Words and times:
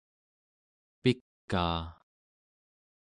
pikaa 1.03 1.83